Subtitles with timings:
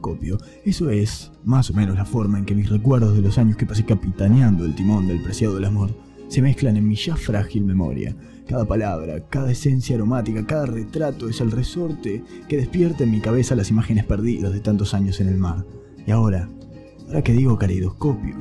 [0.00, 0.38] caleidoscopio.
[0.64, 3.66] Eso es, más o menos, la forma en que mis recuerdos de los años que
[3.66, 5.90] pasé capitaneando el timón del preciado del amor
[6.28, 8.16] se mezclan en mi ya frágil memoria.
[8.48, 13.54] Cada palabra, cada esencia aromática, cada retrato es el resorte que despierta en mi cabeza
[13.54, 15.64] las imágenes perdidas de tantos años en el mar.
[16.06, 16.48] Y ahora,
[17.06, 18.34] ahora que digo caleidoscopio,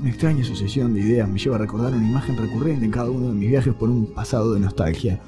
[0.00, 3.28] una extraña sucesión de ideas me lleva a recordar una imagen recurrente en cada uno
[3.28, 5.20] de mis viajes por un pasado de nostalgia.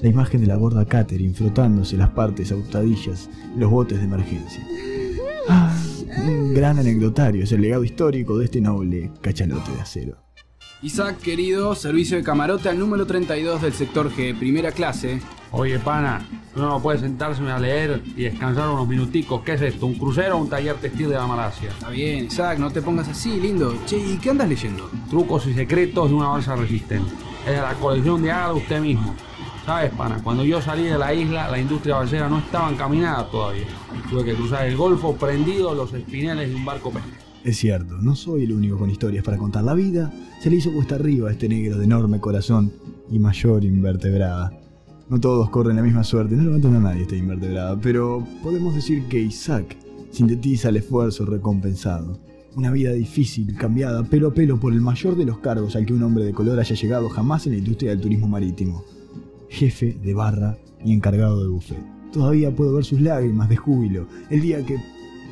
[0.00, 4.66] La imagen de la gorda Catherine frotándose las partes autadillas y los botes de emergencia.
[5.48, 5.72] Ah,
[6.18, 10.16] un gran anecdotario es el legado histórico de este noble cachalote de acero.
[10.82, 15.20] Isaac, querido, servicio de camarote al número 32 del sector G, primera clase.
[15.52, 19.42] Oye, pana, uno no puede sentarse a leer y descansar unos minuticos.
[19.42, 19.86] ¿Qué es esto?
[19.86, 21.70] ¿Un crucero o un taller textil de la Malasia?
[21.70, 23.74] Está bien, Isaac, no te pongas así, lindo.
[23.86, 24.90] Che, ¿y qué andas leyendo?
[25.08, 27.10] Trucos y secretos de una balsa resistente.
[27.46, 29.14] Es de la colección de haga usted mismo.
[29.66, 30.22] ¿Sabes, pana?
[30.22, 33.66] Cuando yo salí de la isla, la industria balsera no estaba encaminada todavía.
[34.08, 37.16] Tuve que cruzar el golfo prendido los espineles de un barco pesquero.
[37.42, 40.12] Es cierto, no soy el único con historias para contar la vida.
[40.40, 42.72] Se le hizo cuesta arriba a este negro de enorme corazón
[43.10, 44.52] y mayor invertebrada.
[45.08, 49.08] No todos corren la misma suerte, no levantan a nadie esta invertebrada, pero podemos decir
[49.08, 49.76] que Isaac
[50.12, 52.20] sintetiza el esfuerzo recompensado.
[52.54, 55.92] Una vida difícil, cambiada pelo a pelo por el mayor de los cargos al que
[55.92, 58.84] un hombre de color haya llegado jamás en la industria del turismo marítimo
[59.48, 61.78] jefe de barra y encargado de buffet.
[62.12, 64.78] Todavía puedo ver sus lágrimas de júbilo el día que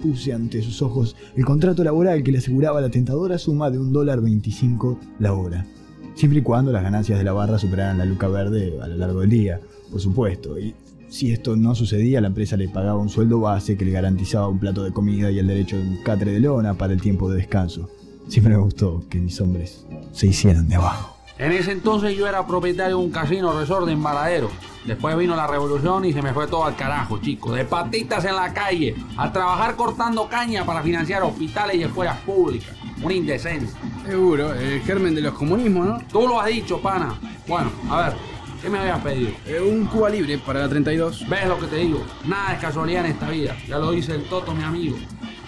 [0.03, 3.93] puse ante sus ojos el contrato laboral que le aseguraba la tentadora suma de un
[3.93, 5.67] dólar 25 la hora.
[6.15, 9.21] Siempre y cuando las ganancias de la barra superaran la luca verde a lo largo
[9.21, 10.59] del día, por supuesto.
[10.59, 10.75] Y
[11.09, 14.61] si esto no sucedía, la empresa le pagaba un sueldo base que le garantizaba un
[14.61, 17.39] plato de comida y el derecho de un catre de lona para el tiempo de
[17.39, 17.89] descanso.
[18.29, 21.14] Siempre me gustó que mis hombres se hicieran de abajo.
[21.37, 24.51] En ese entonces yo era propietario de un casino resort de embaladero.
[24.85, 27.53] Después vino la revolución y se me fue todo al carajo, chico.
[27.53, 32.71] De patitas en la calle, a trabajar cortando caña para financiar hospitales y escuelas públicas.
[33.03, 33.77] Una indecencia.
[34.07, 35.99] Seguro, el germen de los comunismos, ¿no?
[36.13, 37.19] Tú lo has dicho, pana.
[37.49, 38.13] Bueno, a ver,
[38.63, 39.31] ¿qué me habías pedido?
[39.47, 41.29] Eh, un Cuba libre para la 32.
[41.29, 42.05] ¿Ves lo que te digo?
[42.27, 43.57] Nada es casualidad en esta vida.
[43.67, 44.97] Ya lo dice el Toto, mi amigo.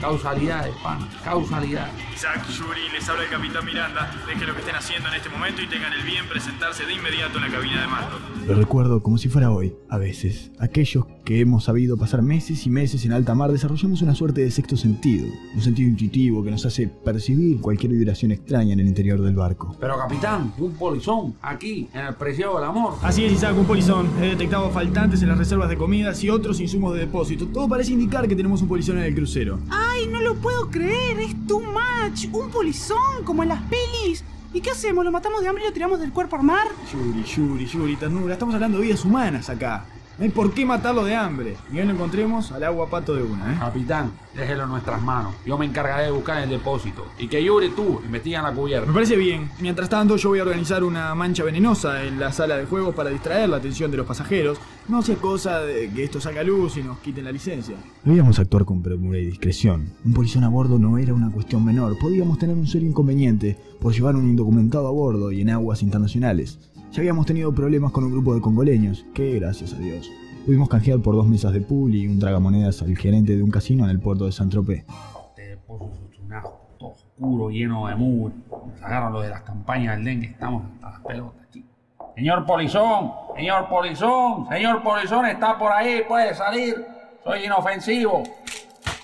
[0.00, 1.94] Causalidades, pana, causalidades.
[2.14, 4.10] Isaac, Yuri, les habla el capitán Miranda.
[4.26, 7.38] Dejen lo que estén haciendo en este momento y tengan el bien presentarse de inmediato
[7.38, 8.20] en la cabina de mando.
[8.46, 10.50] Lo recuerdo como si fuera hoy, a veces.
[10.60, 14.50] Aquellos que hemos sabido pasar meses y meses en alta mar desarrollamos una suerte de
[14.52, 15.26] sexto sentido,
[15.56, 19.76] un sentido intuitivo que nos hace percibir cualquier vibración extraña en el interior del barco.
[19.80, 22.94] Pero capitán, un polizón, aquí, en el preciado del amor.
[23.02, 24.08] Así es, Isaac, un polizón.
[24.22, 27.48] He detectado faltantes en las reservas de comidas y otros insumos de depósito.
[27.48, 29.58] Todo parece indicar que tenemos un polizón en el crucero.
[29.68, 31.18] ¡Ay, no lo puedo creer!
[31.18, 32.26] ¡Es too much!
[32.32, 33.24] ¡Un polizón!
[33.24, 34.22] Como en las pelis.
[34.54, 35.04] ¿Y qué hacemos?
[35.04, 36.68] ¿Lo matamos de hambre y lo tiramos del cuerpo al mar?
[36.92, 38.34] Yuri, Yuri, Yuri, ternura.
[38.34, 39.86] Estamos hablando de vidas humanas acá.
[40.18, 41.56] No hay por qué matarlo de hambre.
[41.70, 43.56] Ni lo encontremos, al agua pato de una, ¿eh?
[43.58, 45.34] Capitán, déjelo en nuestras manos.
[45.44, 47.06] Yo me encargaré de buscar el depósito.
[47.18, 48.86] Y que Yuri tú investigan la cubierta.
[48.86, 49.50] Me parece bien.
[49.60, 53.10] Mientras tanto, yo voy a organizar una mancha venenosa en la sala de juegos para
[53.10, 54.58] distraer la atención de los pasajeros.
[54.88, 57.76] No sea cosa de que esto salga a luz y nos quiten la licencia.
[58.02, 59.92] Debíamos actuar con premura y discreción.
[60.02, 61.98] Un polizón a bordo no era una cuestión menor.
[61.98, 66.58] Podíamos tener un serio inconveniente por llevar un indocumentado a bordo y en aguas internacionales.
[66.92, 70.10] Ya habíamos tenido problemas con un grupo de congoleños, que gracias a Dios
[70.46, 73.82] pudimos canjear por dos mesas de pool y un tragamonedas al gerente de un casino
[73.84, 74.84] en el puerto de Saint-Tropez.
[75.30, 78.34] Este depósito es un asco, todo oscuro, lleno de mugre.
[78.80, 81.70] Sacaron lo de las campañas del dengue, estamos hasta las pelotas, chicos.
[82.14, 86.76] Señor Polizón, señor Polizón, señor Polizón, está por ahí, puede salir.
[87.24, 88.22] Soy inofensivo.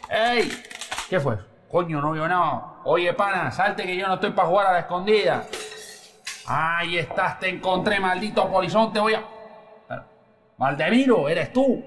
[0.09, 0.49] ¡Ey!
[1.11, 1.37] ¿Qué fue?
[1.71, 2.75] Coño, no vio nada.
[2.85, 5.45] Oye, pana, salte que yo no estoy para jugar a la escondida.
[6.55, 9.25] Ahí estás, te encontré, maldito polizón, te voy a...
[9.89, 10.05] Pero,
[10.59, 11.83] Valdemiro, eres tú.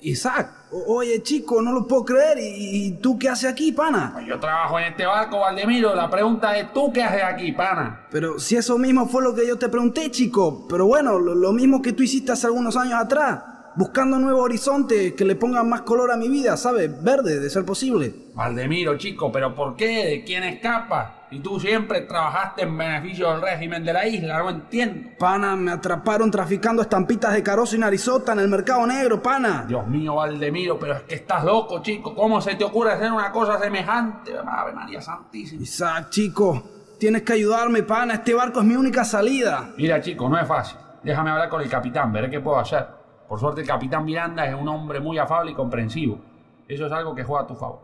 [0.00, 0.48] Isaac,
[0.86, 2.38] oye chico, no lo puedo creer.
[2.38, 4.12] ¿Y, y tú qué haces aquí, pana?
[4.14, 5.94] Pues yo trabajo en este barco, Valdemiro.
[5.94, 8.06] La pregunta es, ¿tú qué haces aquí, pana?
[8.10, 10.66] Pero si eso mismo fue lo que yo te pregunté, chico.
[10.68, 13.42] Pero bueno, lo, lo mismo que tú hiciste hace algunos años atrás.
[13.78, 17.00] Buscando nuevos horizontes que le pongan más color a mi vida, ¿sabes?
[17.00, 18.12] Verde, de ser posible.
[18.34, 20.04] Valdemiro, chico, ¿pero por qué?
[20.04, 21.28] ¿De quién escapa?
[21.30, 25.10] Y tú siempre trabajaste en beneficio del régimen de la isla, no entiendo.
[25.16, 29.64] Pana, me atraparon traficando estampitas de carozo y narizota en el mercado negro, pana.
[29.68, 32.16] Dios mío, Valdemiro, pero es que estás loco, chico.
[32.16, 34.32] ¿Cómo se te ocurre hacer una cosa semejante?
[34.44, 35.62] Ave María Santísima.
[35.62, 36.64] Isaac, chico,
[36.98, 38.14] tienes que ayudarme, pana.
[38.14, 39.70] Este barco es mi única salida.
[39.76, 40.78] Mira, chico, no es fácil.
[41.04, 42.97] Déjame hablar con el capitán, veré qué puedo hacer.
[43.28, 46.18] Por suerte, el capitán Miranda es un hombre muy afable y comprensivo.
[46.66, 47.80] Eso es algo que juega a tu favor.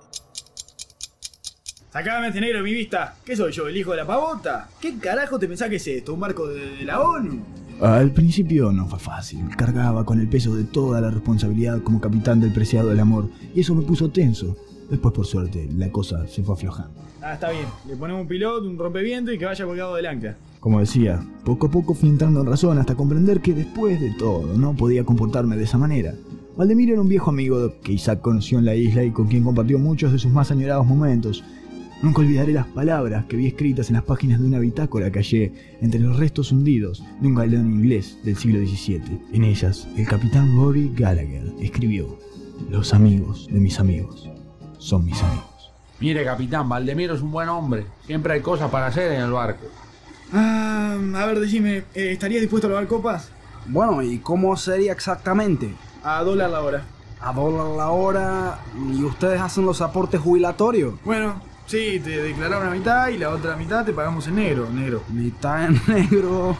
[1.92, 3.16] Sacame este negro de mi vista.
[3.24, 4.68] ¿Qué soy yo, el hijo de la pavota?
[4.80, 6.14] ¿Qué carajo te pensás que es esto?
[6.14, 7.40] ¿Un barco de, de la ONU?
[7.80, 12.40] Al principio no fue fácil, cargaba con el peso de toda la responsabilidad como capitán
[12.40, 14.56] del preciado del amor, y eso me puso tenso.
[14.88, 16.92] Después, por suerte, la cosa se fue aflojando.
[17.20, 17.66] Ah, está bien.
[17.86, 20.36] Le ponemos un piloto, un rompeviento y que vaya colgado del ancla.
[20.64, 24.56] Como decía, poco a poco fui entrando en razón hasta comprender que después de todo
[24.56, 26.14] no podía comportarme de esa manera.
[26.56, 29.78] Valdemiro era un viejo amigo que Isaac conoció en la isla y con quien compartió
[29.78, 31.44] muchos de sus más añorados momentos.
[32.00, 35.52] Nunca olvidaré las palabras que vi escritas en las páginas de una bitácora que hallé
[35.82, 39.20] entre los restos hundidos de un galeón inglés del siglo XVII.
[39.34, 42.18] En ellas, el capitán Rory Gallagher escribió:
[42.70, 44.30] Los amigos de mis amigos
[44.78, 45.72] son mis amigos.
[46.00, 47.84] Mire, capitán, Valdemiro es un buen hombre.
[48.06, 49.66] Siempre hay cosas para hacer en el barco.
[50.32, 53.28] Ah, a ver, decime, eh, ¿estarías dispuesto a lavar copas?
[53.66, 55.74] Bueno, ¿y cómo sería exactamente?
[56.02, 56.82] A dólar la hora.
[57.20, 58.58] A dólar la hora
[58.92, 60.94] y ustedes hacen los aportes jubilatorios.
[61.04, 65.02] Bueno, sí, te declararon una mitad y la otra mitad te pagamos en negro, negro.
[65.08, 66.56] Mitad en negro.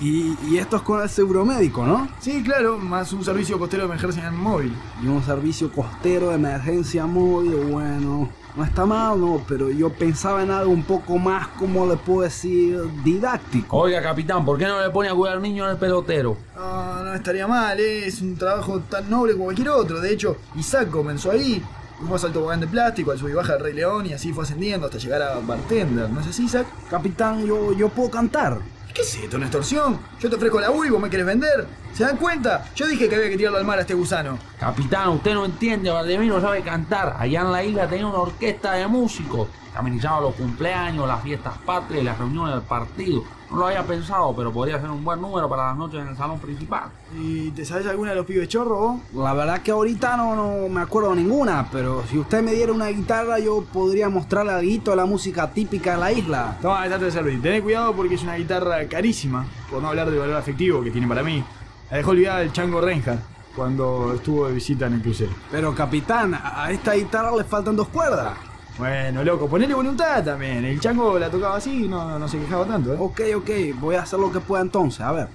[0.00, 2.08] Y, y esto es con el seguro médico, ¿no?
[2.20, 4.72] Sí, claro, más un servicio costero de emergencia móvil.
[5.02, 10.42] Y un servicio costero de emergencia móvil, bueno, no está mal, no, pero yo pensaba
[10.42, 13.76] en algo un poco más, como le puedo decir, didáctico.
[13.76, 16.36] Oiga, capitán, ¿por qué no le pone a cuidar al niño en el pelotero?
[16.56, 18.06] No, no estaría mal, ¿eh?
[18.06, 20.00] es un trabajo tan noble como cualquier otro.
[20.00, 21.62] De hecho, Isaac comenzó ahí,
[22.08, 24.44] fue al tobogán de plástico, al sub y baja del Rey León y así fue
[24.44, 26.08] ascendiendo hasta llegar a bartender.
[26.10, 26.66] ¿No es así, Isaac?
[26.90, 28.58] Capitán, yo, yo puedo cantar.
[28.94, 29.98] ¿Qué es esto, una extorsión?
[30.20, 31.66] Yo te ofrezco la U y vos me querés vender.
[31.94, 32.64] ¿Se dan cuenta?
[32.74, 34.36] Yo dije que había que tirarlo al mar a este gusano.
[34.58, 37.14] Capitán, usted no entiende, Valdemiro sabe cantar.
[37.16, 39.46] Allá en la isla tenía una orquesta de músicos.
[39.72, 43.22] que Amenizaba los cumpleaños, las fiestas patrias y las reuniones del partido.
[43.48, 46.16] No lo había pensado, pero podría ser un buen número para las noches en el
[46.16, 46.90] salón principal.
[47.16, 49.00] ¿Y te sabes alguna de los pibes chorros vos?
[49.14, 52.88] La verdad que ahorita no, no me acuerdo ninguna, pero si usted me diera una
[52.88, 56.58] guitarra yo podría mostrarle algo de la música típica de la isla.
[56.60, 57.40] Toma, dejate de servir.
[57.40, 61.06] Tené cuidado porque es una guitarra carísima, por no hablar del valor afectivo que tiene
[61.06, 61.44] para mí.
[61.90, 63.20] La dejó olvidada el chango Reinhardt
[63.54, 65.32] cuando estuvo de visita en el crucero.
[65.50, 68.36] Pero capitán, a esta guitarra le faltan dos cuerdas.
[68.76, 70.64] Bueno, loco, ponele voluntad también.
[70.64, 72.96] El chango la tocaba así y no, no se quejaba tanto, ¿eh?
[72.98, 75.28] Ok, ok, voy a hacer lo que pueda entonces, a ver.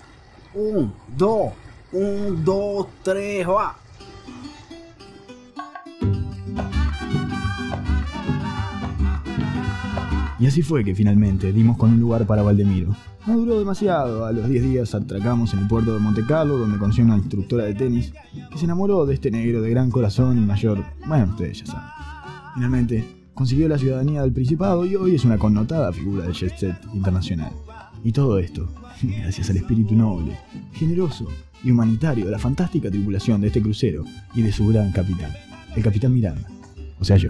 [0.54, 1.54] Un, dos,
[1.94, 3.78] un, dos, tres, va.
[10.38, 12.96] Y así fue que finalmente dimos con un lugar para Valdemiro.
[13.30, 16.80] No duró demasiado, a los 10 días atracamos en el puerto de Monte Carlo, donde
[16.80, 18.12] conocí a una instructora de tenis
[18.52, 20.84] que se enamoró de este negro de gran corazón y mayor.
[21.08, 21.90] Bueno, ustedes ya saben.
[22.56, 23.06] Finalmente,
[23.36, 27.52] consiguió la ciudadanía del Principado y hoy es una connotada figura del jet set internacional.
[28.04, 28.68] Y todo esto,
[29.04, 30.36] gracias al espíritu noble,
[30.74, 31.28] generoso
[31.64, 35.32] y humanitario de la fantástica tripulación de este crucero y de su gran capitán,
[35.76, 36.50] el capitán Miranda.
[37.00, 37.30] O sea, yo.